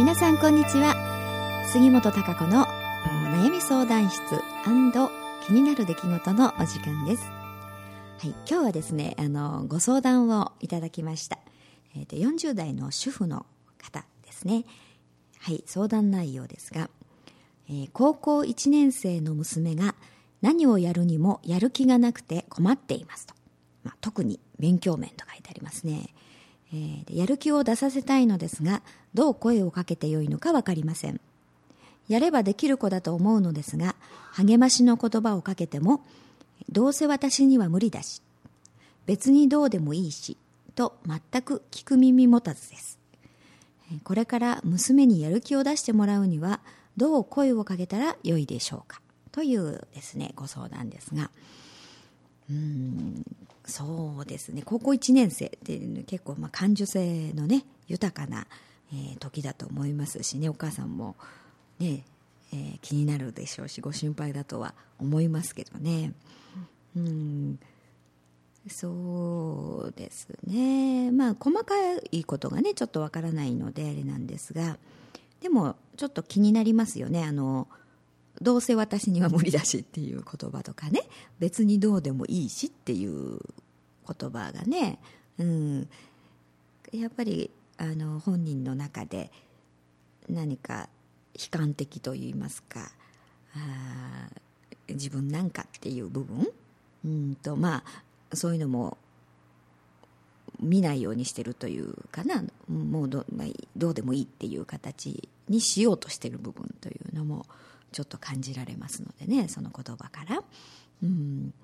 [0.00, 0.94] 皆さんこんにちは。
[1.70, 4.18] 杉本孝子の悩み相談室
[5.46, 7.22] 気になる出来事のお時間です。
[7.24, 11.38] はい、今日はですねあのご相談をいただきました、
[11.94, 13.44] えーと、40代の主婦の
[13.76, 14.64] 方ですね。
[15.38, 16.88] はい相談内容ですが、
[17.68, 19.94] えー、高校1年生の娘が
[20.40, 23.34] 何をやるにもやる気がなくて困っていますと、
[23.84, 26.14] まあ、特に勉強面と書いてありますね。
[26.72, 28.82] えー、やる気を出させたいのですが
[29.14, 31.20] どう声をかけてよいのか分かりません。
[32.08, 33.94] やればできる子だと思うのですが
[34.32, 36.04] 励ましの言葉をかけても
[36.68, 38.20] どうせ私には無理だし
[39.06, 40.36] 別にどうでもいいし
[40.74, 42.98] と全く聞く耳持たずです。
[44.04, 46.60] これから娘にやる気を出してもらうには
[46.96, 49.00] どう声をかけたらよいでしょうか。
[49.32, 51.30] というですねご相談ですが。
[52.50, 53.24] うん
[53.64, 54.62] そうですね。
[54.64, 58.46] 高校1年生って結構まあ感受性のね豊かな、
[58.92, 60.48] えー、時だと思いますしね。
[60.48, 61.14] お母さんも
[61.78, 62.04] ね、
[62.52, 66.12] えー、気になるでしょうしご心配だとは思いますけどね。
[66.96, 67.58] うん。
[68.68, 71.10] そうですね。
[71.12, 71.74] まあ細か
[72.10, 74.78] いことがねちょっとわからないのであれなんですが。
[75.40, 77.24] でもちょっと気になりますよね。
[77.24, 77.68] あの
[78.40, 81.02] どうせ私には無理だしっていう言葉とかね。
[81.38, 83.38] 別にどうでもいいしっていう
[84.06, 84.98] 言葉がね、
[85.38, 85.88] うん、
[86.92, 89.30] やっぱりあの本人の中で
[90.28, 90.88] 何か
[91.34, 92.90] 悲観的といいますか。
[93.54, 94.28] あ
[94.88, 96.48] 自分なんかっていう部分、
[97.04, 97.84] うんとま
[98.30, 98.98] あ、そういうのも
[100.60, 102.42] 見ないようにしてるというかな。
[102.68, 103.46] もうど,、まあ、
[103.76, 107.46] どうでもいいっていう形にしようとしてる部分というのも
[107.92, 110.42] ちょっと感じられますのでねその言葉から。
[111.02, 111.54] うん、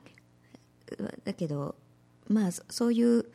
[1.24, 1.74] だけど
[2.28, 3.26] まあそういう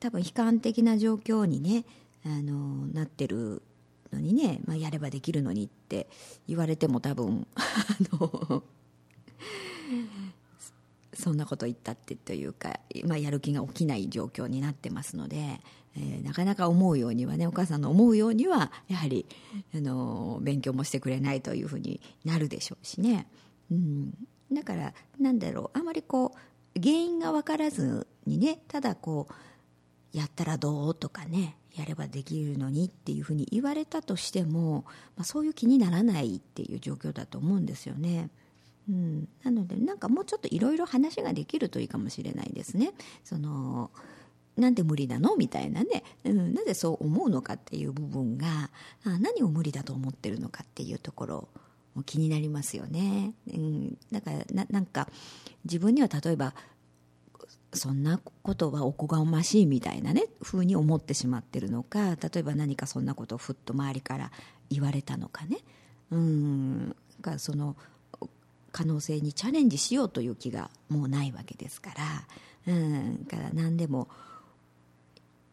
[0.00, 1.84] 多分悲観的な状況にね
[2.24, 3.62] あのなってる
[4.12, 6.08] のにね、まあ、やればできるのにって
[6.48, 7.62] 言われても多分 あ
[8.12, 8.62] の
[11.16, 15.60] そんなこと言ったってというか、まあ、やる気が起きない状況になってますので、
[15.96, 19.26] えー、なかなか思うようにはねお母さんの思うようにはやはり
[19.74, 23.26] あの勉強もしてくれないというふうになるでしょうしね、
[23.70, 24.14] うん、
[24.52, 34.84] だからなんだろうあまりこう原因が分からずにねただこうやったらどうとかねやればできるのにっていうふうに言われたとしても、
[35.16, 38.30] まあ、そういう気にならないっていう状況だと思うんですよね。
[38.88, 42.92] うん、なのでなんかもうちょっといろいろ話ができるといいかもしれないですね。
[43.24, 43.90] その
[44.56, 45.36] なんで無理なの？
[45.36, 48.70] みたいなね、うん、なぜそう思うのかっていう部分が
[49.04, 51.48] あ何を無理だと思ってるのかっていうところ
[51.94, 53.34] も気になりますよね。
[53.52, 55.08] うん、だからななんか
[55.64, 56.54] 自分には例えば
[57.72, 64.30] そんなことはおこがましいみたいなね風に思ってしまってるのか例えば何かそんなことをふっと周りから
[64.70, 65.58] 言われたのかね。
[66.10, 66.96] うん。
[67.20, 67.76] かその
[68.72, 71.90] 可能性にチャレンジしようという気がもうないわけですか
[72.66, 74.08] ら、うん、から何でも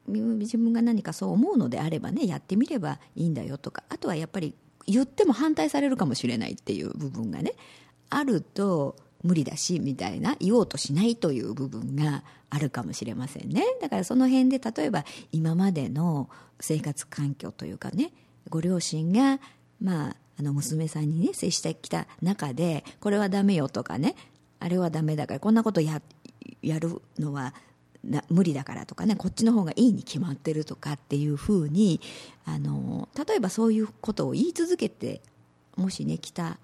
[0.07, 3.83] 自分が何かそう思うのであればねやってみればいいんだよとか。
[3.89, 4.53] あとはやっぱり
[4.85, 7.53] 言っても反対されるかもしれないっていう部分がね
[8.09, 13.63] あると無理だしみたいな言おうとしないという部分があるかもしれませんね。
[13.81, 18.11] だからその辺で例えば今までの生活環境というかね
[18.49, 19.39] ご両親が
[19.81, 24.15] まああの娘さんにね接してきた中でこれはダメよとかね
[24.59, 26.01] あれはダメだからこんなことや
[26.61, 27.53] やるのは
[28.03, 32.01] な無理だからとかねこっちの方がいいに決まってるとかっていうふうに
[32.45, 35.21] あの例えばそういうことを言い続けて
[35.77, 36.57] もしね来た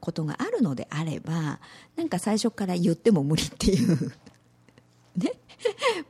[0.00, 1.58] ことがあるのであれば
[1.96, 4.12] なんか最初から言っても無理っていう
[5.16, 5.32] ね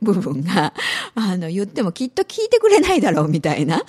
[0.01, 0.73] 部分が
[1.15, 3.83] あの言ってもきっと聞いてくれないだろうみたいな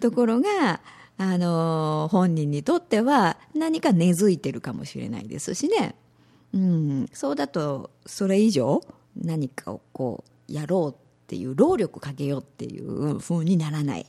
[0.00, 0.80] ところが
[1.22, 5.94] あの本人にとっては何か根付いてるかもしれないですしね、
[6.52, 8.82] うん、そうだとそれ以上
[9.16, 14.06] 何かをこうやろうっていう労力かけようっていう風にならない、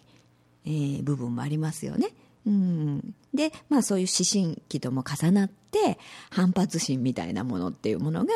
[0.65, 2.07] えー、部分もありますよね。
[2.47, 5.97] うん、で、まあそういう思春期とも重なって
[6.31, 8.33] 反発心みたいなものっていうものが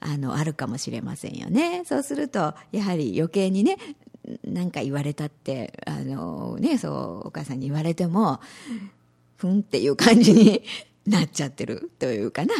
[0.00, 1.82] あのあるかもしれませんよね。
[1.84, 3.76] そうするとやはり余計にね
[4.44, 8.40] 何か言われたってあの、ね、そうお母さんに言われても
[9.36, 10.62] ふんっていう感じに
[11.06, 12.54] なっちゃってるというかな。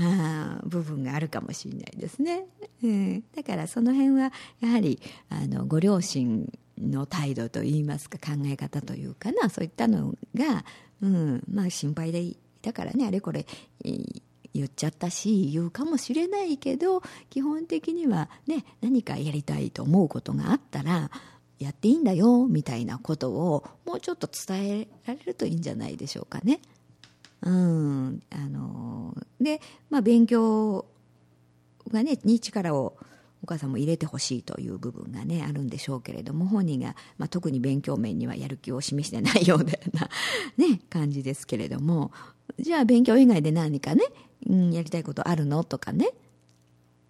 [0.00, 2.46] あ部分があるかもしれないですね、
[2.84, 6.48] うん、だからその辺はやはりあのご両親
[6.80, 9.50] の態度といいますか考え方というかな。
[9.50, 10.64] そういったのが、
[11.02, 11.42] うん。
[11.50, 13.46] まあ、心配でだからねあれこれ
[14.54, 21.10] 言っちゃったし言うかもしれないけど基本的にはね何かやりたいと思うことがあったら
[21.58, 26.60] やっていいんだよみたいなことをもうちょっと伝えられるといいんじゃないでしょうかね。
[27.42, 29.60] うんあので、
[29.90, 30.86] まあ、勉強
[31.92, 32.96] がねに力を
[33.42, 39.72] お母さんも入れてほしいという部分がねあるんでしょうけれども本人が、まあ、特に勉強面にはやる気を示してないような、
[40.56, 42.10] ね、感じですけれども
[42.58, 44.02] じゃあ勉強以外で何かね、
[44.48, 45.64] うん、やりたいことあるの？
[45.64, 46.10] とかね、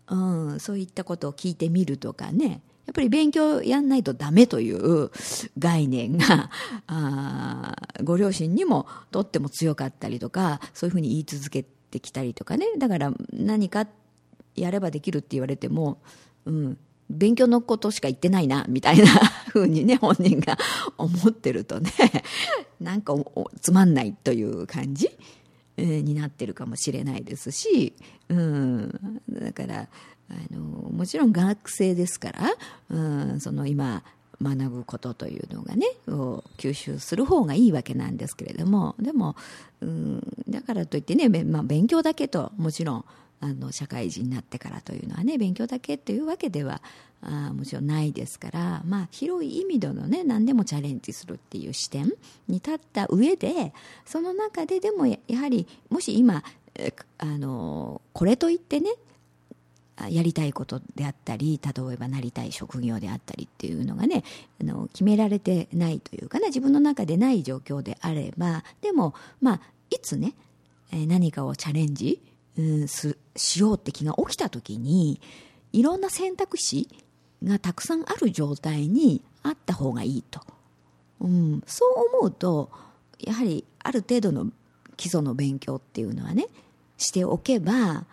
[0.08, 2.62] うん、そういったことを聞いてみるとかね。
[2.87, 5.11] やっぱり勉強やんないとダメという
[5.58, 6.50] 概念が
[6.88, 12.67] あご両親にもとっても強かったりとかそういうふうに言い続けてきたりとかね。
[12.79, 13.87] だから何か
[14.56, 15.99] やればできるって言われても、
[16.46, 16.79] うん、
[17.11, 19.06] 勉強のことしか言ってないなみたいな
[19.52, 20.58] ふうにね本人が
[20.96, 21.93] 思ってるとね
[22.81, 23.14] なんか
[23.61, 25.11] つまんないという感じ、
[25.82, 27.94] になってるかもしれないですし、
[28.28, 29.88] うん、だから
[30.30, 30.60] あの
[30.90, 32.54] もちろん学生ですから、
[32.90, 32.98] う
[33.34, 34.02] ん、その今
[34.42, 39.36] 学ぶことというのがねを吸収する方がいいわけなんですけれどもでも、
[39.80, 43.04] うん、だからといってね、まあ、勉強だけともちろん
[43.40, 46.82] あの社会人になってからというのはね勉強だけっていうわけでは
[47.23, 52.06] あもちろんないですから、まあ、広い意味でのね何でもチャレンジするっていう視点
[52.46, 53.73] に立った上で
[54.05, 56.43] その中ででもやはりもし今
[57.19, 58.90] あのこれといってね
[60.11, 64.23] やりたいことであったり例えばなりたい職業であったりっていうのがね
[64.61, 69.61] あの決められてないというかね自分の中でない状況であればでもまあ
[69.91, 70.34] いつね
[70.93, 72.20] 何かをチャレンジ
[72.58, 75.20] うんすしようって気が起きた時に
[75.72, 76.88] いろんな選択肢
[77.43, 80.40] がたくさんある状態にあった方がいいと、
[81.20, 82.70] うん、そう思うと
[83.20, 84.50] やはりある程度の
[84.96, 86.46] 基礎の勉強っていうのはね
[86.96, 88.05] しておけば、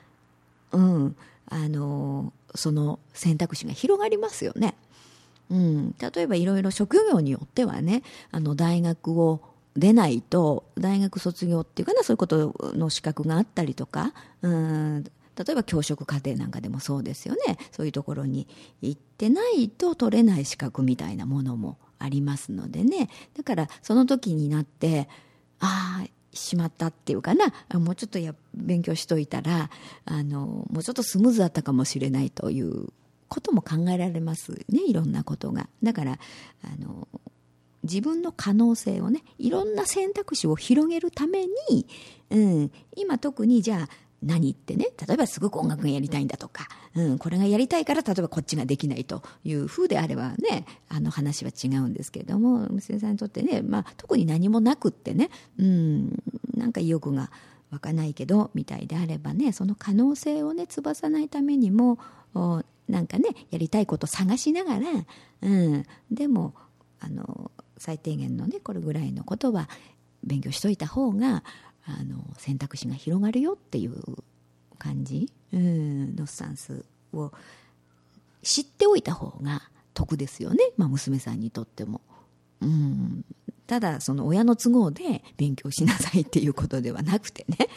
[0.72, 1.16] うん、
[1.48, 4.76] あのその選択肢が広がりますよね。
[5.50, 8.02] うん、例えばいろいろ職業によってはね
[8.32, 9.42] あの大学を
[9.76, 15.04] 出ないと大学卒業っていうかなそういうことの資格があったりとかうん
[15.36, 17.58] 例えば教職課程なんかでもそうですよね。
[17.72, 18.48] そういうところに
[18.82, 23.10] 行ってないと取れない資格みたいなものもありますのでね。
[23.36, 25.10] だからその時になって
[25.60, 27.54] ああしまったっていうかな。
[27.78, 29.70] もうちょっとや勉強しといたら
[30.06, 32.88] あのもうちょっとスムーズだったかもしれないという
[33.28, 34.84] ことも考えられますね。
[34.88, 35.68] いろんなことが。
[35.84, 36.14] だから
[36.64, 37.10] あの
[37.86, 41.88] 自分の可能性をねいろんな選択肢を広げるために、
[42.30, 43.90] うん、今特にじゃあ
[44.24, 55.30] 何ってね例えばすごく音楽がやりたいんだとか、うん、これがやりたいから例えばこっちができないというふうであればねあの話は違うんですけれども娘さんにとってね、まあ、特に何もなくってね、
[55.60, 56.24] うん、
[56.56, 57.30] なんか意欲が
[57.72, 62.00] 湧かないけどみたいであればねその可能性をね潰さないためにも
[62.88, 64.88] なんかねやりたいこと探しながら、
[65.42, 66.56] うん、でも
[67.00, 67.52] あの
[67.86, 69.70] 最低限のねこれぐらいのことは
[70.24, 71.44] 勉強しといた方が
[71.86, 73.94] あの選択肢が広がるよっていう
[74.80, 76.84] 感じ、うん、のスタンス
[77.14, 77.32] を
[78.42, 79.62] 知っておいた方が
[79.94, 82.02] 得ですよね、まあ、娘さんにとっても。
[82.62, 83.24] うん、
[83.68, 87.68] ただその親の都合で勉強しなさいっていうことではなくてね。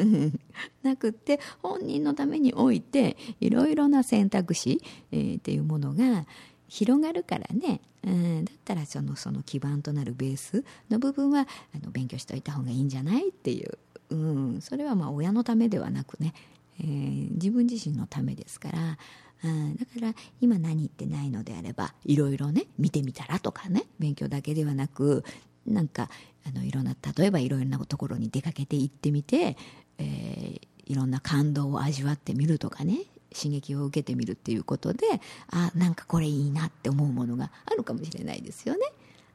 [0.82, 4.80] なくって本人のためにおいていろいろな選択肢、
[5.12, 6.26] えー、っていうものが
[6.70, 13.28] 広がるからね、うん、だったらそのその基盤となるベースの部分はあの勉強しておいた方がいいんじゃない？
[13.28, 13.76] っていう、
[14.10, 16.32] うん、それはまあ親のためではなくね、
[16.80, 18.98] えー、自分自身のためですから。
[19.42, 23.84] うん、だから今何言ってないのであればいろいろね見てみたらとかね。
[23.98, 25.24] 勉強だけではなく
[25.66, 26.08] なんか
[26.46, 29.56] あのいろんな例えばいろいろなところに出かけて行ってみて、
[29.98, 32.98] えー、いろんな感動を味わってみるとかね。
[33.34, 35.06] 刺激を受けてみるっていうことで
[35.50, 38.80] あなんかこれいいなって思うものがあるかもしれないですよね。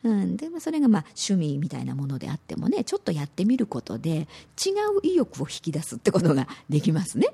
[0.03, 4.27] うん、でそれがまあ趣味みたいなものであってもねちょっとやってみることで
[4.63, 7.29] 違う意欲を引き出すってことができますね。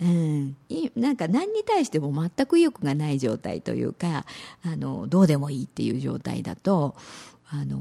[0.00, 0.56] うん、
[0.96, 4.24] なんか何に対しても全く意欲がない状態というか
[4.62, 6.96] あのどうでもいいっていう状態だと
[7.50, 7.78] あの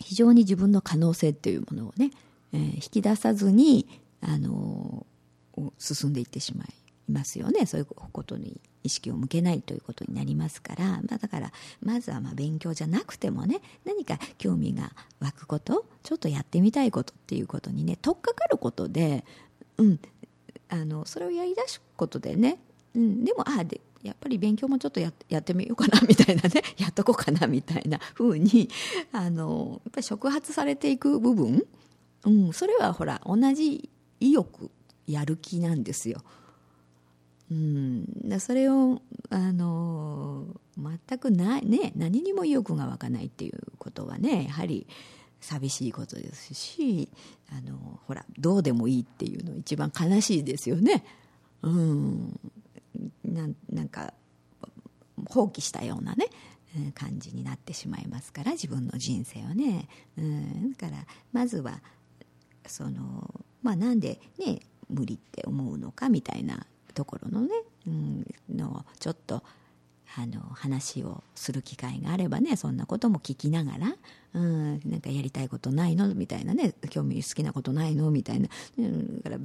[0.00, 2.10] 非常に自分の可能性っていうものをね、
[2.52, 3.86] えー、引き出さずに
[4.22, 5.06] あの
[5.78, 6.68] 進んでいってしまい
[7.08, 7.66] ますよね。
[7.66, 19.24] そういうことに意識を向けないということになりますから、まあ、だからまずはまあ勉強じゃなくてもね何か興味が湧くことちょっとやってみたいことっていうことにね取っかかることで、
[19.76, 20.00] うん、
[20.68, 22.58] あのそれをやりだすことでね、
[22.94, 28.68] うん、でもああでやっぱり勉強もちょっとややってみようかなみたいなね やっとこうかなみたいな風に
[29.10, 31.66] あのやっぱり触発されていく部分、
[32.24, 34.70] うん、それはほら同じ意欲
[35.06, 36.22] やる気なんですよ。
[37.50, 38.06] うん、
[38.40, 40.46] それをあの
[40.76, 44.88] 全くない、ね、何にも意欲が湧かないっていうことはねやはり
[45.40, 47.08] 寂しいことですし
[47.50, 51.04] あのほらどうでもいいっていうの一番悲しいですよね。
[51.62, 52.40] うん
[53.24, 54.12] ななんか
[55.28, 56.26] 放棄したようなね
[56.94, 61.80] 感じになってしまいますから自分の人生をね、うん、だからまずは
[62.66, 67.50] そのまあなんでね無理って思うのかみたいなところのね、
[67.86, 69.42] うん、のちょっと
[70.18, 73.96] あの話をする機会があればねそんなことも聞きながら、
[74.34, 76.14] うん、なんかやりたいことないの？
[76.14, 78.10] みたいなね興味好きなことないの？
[78.10, 79.38] みたいな、うん、だから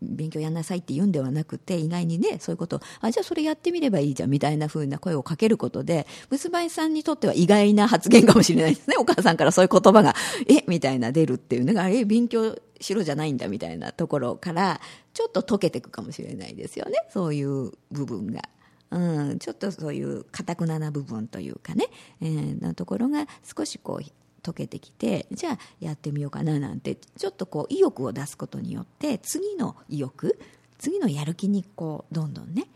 [0.00, 8.96] 勉強やんなさいって言うんではなくて意外にねそういうことあじゃあそれやってみればいいじゃんみたいな風な声をかけることで娘さんにとっては意外な発言かもしれないですね。
[8.96, 10.14] お母さんからそういう言葉が
[10.48, 10.64] え？
[10.68, 12.06] みたいな出るっていうのがえ？
[12.06, 14.80] 勉強しろじゃないんだみたいなところから
[15.14, 16.98] ちょっと溶けていくかもしれないですよね。
[17.10, 18.42] そういう部分が。
[18.90, 21.86] うん、ちょっとそういうかたくなな部分というかね、
[22.20, 24.04] えー、なところが少しこう
[24.42, 30.38] 溶けてきてじゃあやってみようかななんてちょっとこう意欲を出すことによって次の意欲
[30.78, 32.66] 次のやる気にこうどんどんね、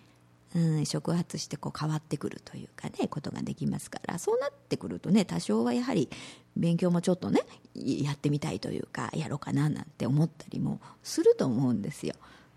[0.57, 6.09] うん、触発してこう変わってくるというかねことができますからそうなってくるとね多少はやはり
[6.57, 7.41] 勉強もちょっとね
[7.75, 12.15] やってみたいというかやろうかななんて思ったりもすると思うんですよ。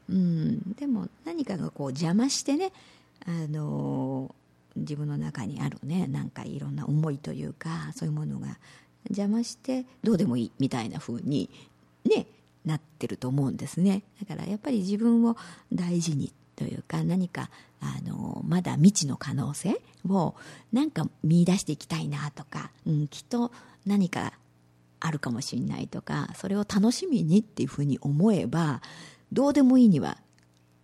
[0.09, 2.71] うん、でも何かがこう邪魔してね
[3.25, 4.33] あの
[4.75, 8.57] 自分の中にあるねなんかいろんな思いというかそういうものが
[9.09, 11.49] 邪魔してどうでもいいみたいな風に
[12.05, 12.25] ね
[12.65, 15.35] なってると思うんですねだからやっぱり自分を
[15.71, 20.35] 大事にというか何かあのまだ未知の可能性を
[20.71, 23.51] なんか見出していきたいなとか、うん、きっと
[23.85, 24.33] 何か
[24.99, 28.81] あるかもしれないとかそれを楽しみにっていうふうに思えば
[29.31, 30.17] どうでもいいには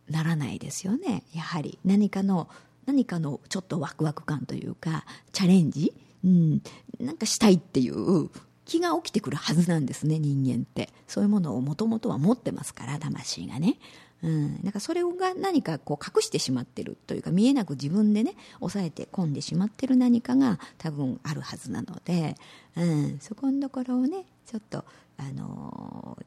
[0.10, 1.24] ならないですよね。
[1.34, 1.80] やはり。
[1.84, 2.48] 何かの
[2.86, 5.94] 何かのちょっとワクワク感というかチャレンジ、
[6.24, 6.62] うん、
[7.00, 8.30] なんかしたいっていう
[8.64, 10.90] 気が起きてくるはずなんですね人間って。
[11.08, 13.78] そういうものをもともとは持ってますから魂がね。
[14.24, 22.36] うん、なんかそれが何かこう隠してしまってるというか見えなく自分でね抑えて込んでしまってる何かが多分あるはずなので、
[22.76, 24.84] うん、そこのところをねちょっと
[25.18, 26.18] あの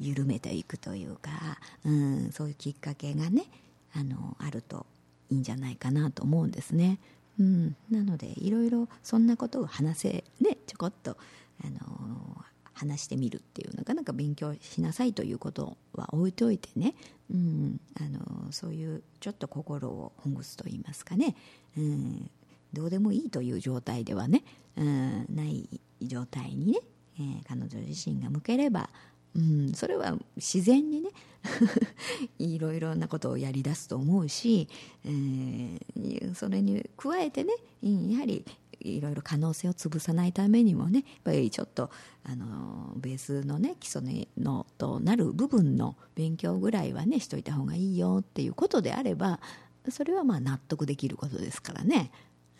[0.00, 1.30] 緩めていくというか、
[1.84, 3.44] うん、そういうきっかけがね
[3.94, 4.86] あのあると
[5.30, 6.98] いいんじゃないかなと思うんですね。
[7.38, 11.16] うん、なのでいろいろそんなことを話せねちょこっと
[11.64, 16.94] あの話してみるっていうなかなか勉強しなさいということは置いといてね、
[17.30, 21.36] うん、あのそういうちょっと心をほぐすと言いますかね、
[21.76, 22.30] うん、
[22.72, 24.44] どうでもいいという状態ではね、
[24.76, 25.68] うん、ない
[26.02, 26.78] 状態にね、
[27.18, 28.88] えー、彼女自身が向ければ
[29.36, 31.10] うん、それは自然にね
[32.38, 34.68] いろいろなことをやりだすと思うし、
[35.04, 38.44] えー、それに加えてねやはり
[38.80, 41.90] いろいろ可能性を潰さないためにもねやっぱりちょっと
[42.24, 44.02] あのベースのね基礎
[44.38, 49.40] のとなる部分の勉強ぐらいはねしといた方がいいよっていうことであれば
[49.90, 52.10] それはまあ納得できることですからね。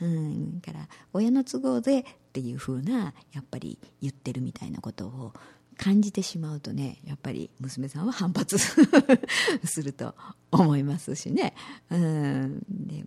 [0.01, 5.33] うん、から親の都合でっていうふうなやっぱり言ってるみたいなことを
[5.77, 8.59] 感じてしまうとねやっぱり娘さんは反発
[9.65, 10.15] すると
[10.53, 11.55] 思いますしね。
[11.91, 13.07] うんで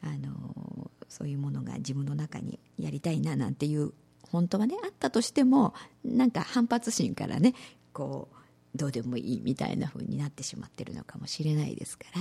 [0.00, 3.92] あのそういうものが自分の中にやりたいななんていう
[4.30, 7.54] 本当はねあったとしてもなんか反発心からね
[7.92, 12.20] こうどうでもいいみたいな風になってしまってるのかもしれないですから。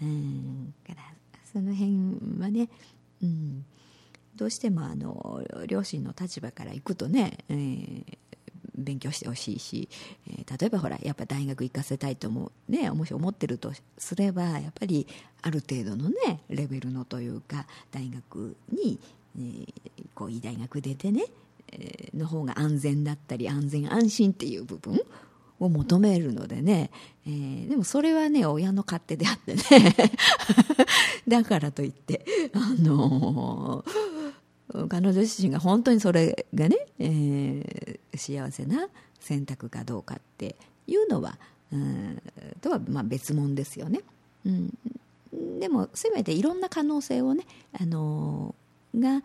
[0.00, 1.02] うんから
[1.50, 2.68] その辺はね、
[3.22, 3.64] うん、
[4.36, 8.18] どうしてもあの両親の立場からいくとね、えー
[8.78, 9.88] 勉強してほしいし、
[10.28, 15.06] えー、例えばほらやっぱ大学行かせたいと思うねもし思ってるとすればやっぱり
[15.42, 18.98] ある程度のねレベルのというか大学に、
[19.36, 19.66] えー、
[20.14, 21.24] こういい大学出てね、
[21.72, 25.00] えー、の方が安全だったり安全安心っていう部分
[25.60, 26.90] を求めるのでね、
[27.26, 29.94] えー、でもそれはね親の勝手であってね。
[31.26, 34.17] だからといってあのー
[34.88, 38.88] 彼女自身が本当にそれがね、えー、幸せな
[39.20, 40.56] 選択かどうかって
[40.86, 41.38] いうのは、
[41.72, 42.22] うん、
[42.60, 44.00] とはまあ別物ですよね、
[44.44, 47.44] うん、でもせめていろんな可能性をね、
[47.80, 49.22] あのー、が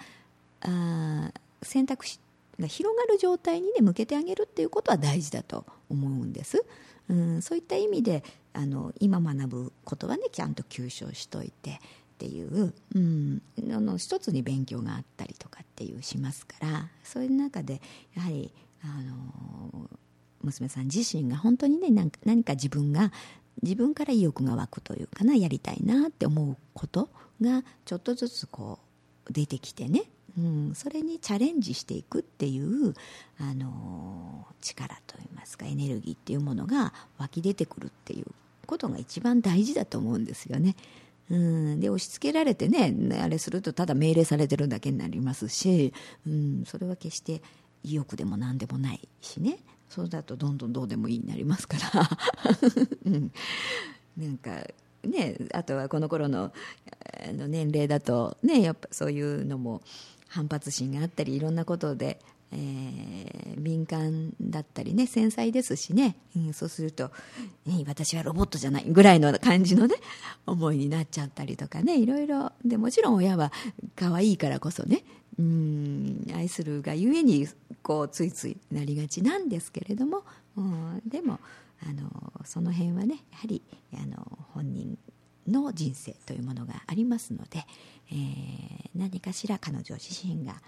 [0.62, 1.32] あ
[1.62, 2.20] 選択肢
[2.60, 6.64] が広がる状態にね向けてあげるっていうことは大事だと思うんです、
[7.10, 8.24] うん、そういった意味で
[8.54, 11.80] あの今学ぶことはねちゃんと吸収しといて
[12.14, 13.42] っていう、うん、
[13.72, 17.82] あの一つに勉強があったりとかっていうしますからそういう中で
[18.16, 18.54] やはり
[18.84, 19.90] あの
[20.42, 21.90] 娘さん自身が本当にね
[22.26, 23.12] 何か自分が
[23.62, 27.10] 自分から意欲が湧くというかなやりたいなって思うこと
[27.42, 28.80] がちょっとずつこ
[29.30, 30.04] 出てきてね、
[30.38, 32.94] うん、それにチャレンジしていくっていう
[33.40, 38.26] あの力といいますかエネルギーっていうものが湧き出てくるっていう
[38.66, 40.76] ことが一番大事だと思うんですよね。
[41.30, 45.94] うん、で押し付けられてねあれするとただ命令されてるだけになりますし、
[46.28, 47.42] うん、それは決して
[47.84, 49.58] 意欲でも何でもないしね。
[49.90, 52.10] そうだとどんどんどうでもいいになりますから、
[53.06, 53.32] うん、
[54.18, 54.66] なんか
[55.04, 56.52] ねあとはこの頃の
[57.28, 59.84] の年齢だとねやっぱそういうのも
[60.28, 62.20] 反発心があったりいろんなことで
[62.54, 67.12] えー、敏感だったりね繊細ですしね、うん、そうすると、
[67.66, 69.96] ね、私はロボットじゃないぐらいの感じのね
[70.46, 71.98] 思いになっちゃったりとかね。
[71.98, 72.52] いろいろ。
[72.64, 73.52] でもちろん親は
[73.96, 75.04] 可愛いからこそね。
[75.40, 77.48] うん愛するがゆえに
[77.82, 80.24] こうついついなりがちなんですけれども、
[80.56, 81.40] うん、でも
[81.82, 82.10] あの
[82.46, 83.64] その辺はねやはり
[83.96, 84.98] あの本人
[85.48, 87.66] の人生というものがありますので、
[88.12, 90.62] えー、何かしら彼女自身が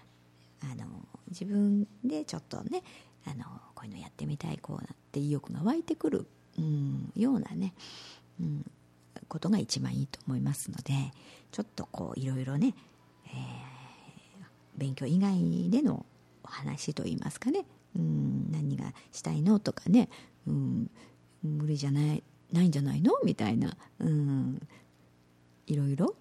[0.72, 0.86] あの
[1.30, 2.84] 自分でちょっとね
[3.26, 3.44] あの
[3.74, 7.74] こういうのやってみたいこうなって意欲が湧いてくる、うん、ようなね、
[8.40, 8.66] うん、
[9.28, 10.94] ことが一番いいと思いますので
[11.52, 12.74] ちょっとこういろいろね、
[13.28, 13.34] えー、
[14.78, 16.06] 勉強以外での
[16.44, 20.10] お話といいますかね、うん、何がしたいのとかね、
[20.48, 20.90] うん、
[21.44, 23.12] 無理じゃないないんじゃないの？
[23.26, 24.62] みたいな、うん、
[25.66, 26.16] いろいろ？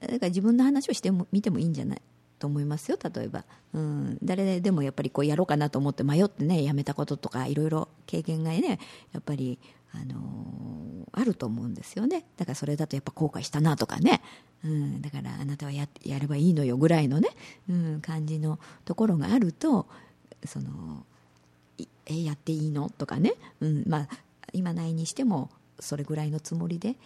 [0.00, 2.02] だから自分の話をしても見てもいいんじゃない？
[2.40, 3.44] と思いますよ例えば、
[3.74, 8.80] うん、誰でもやっぱりこうやろうかなと思って迷ってねやめたこととかいろいろ経験がね
[9.12, 9.58] やっぱり、
[9.92, 12.24] あのー、あると思うんですよね。
[12.36, 14.22] だからそれだとやっぱ後悔したなとかね、
[14.64, 17.28] うん、だからあなたはややればいいのよぐらいのね、
[17.68, 19.86] うん、感じのところがあると
[20.44, 21.04] その
[22.06, 23.84] えやっていいのとかね、うん。
[23.86, 24.08] まあ、
[24.52, 26.96] 今ないにしてもそれぐらいのつもりで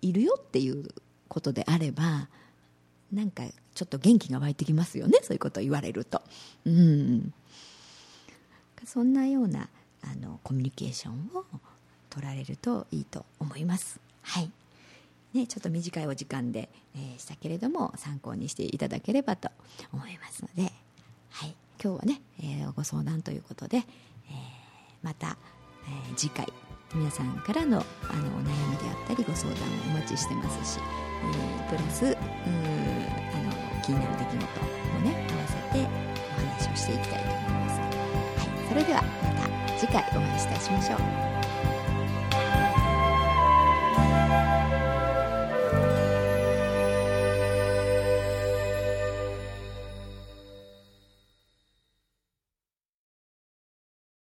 [0.00, 0.88] いるよっていう
[1.28, 2.28] ことであれば
[3.14, 3.44] なんか
[3.74, 6.22] ちょっと元気が湧いてきますよねそういうことを言われると。
[6.66, 7.32] うん
[8.84, 9.70] そんなような
[10.02, 11.44] あのコミュニケーションを
[12.10, 13.98] 取られるといいと思います。
[14.22, 14.50] はい
[15.32, 19.50] ね、ちょっと短いお時間で、えー、したけれども参考にしていただければと
[19.92, 20.72] 思いますので、
[21.30, 23.84] はい、今日はね、えー、ご相談ということで、えー、
[25.02, 25.36] また、
[25.88, 26.46] えー、次回
[26.94, 34.60] 皆さんからのあのお悩みであったりご相談をお待ちしてますし、えー、プラスうあの気になる出来事
[34.92, 37.86] もね合わせてお話をしていきたいと思います、は
[38.64, 39.28] い、それではま
[39.72, 41.33] た次回お会いいたしましょう。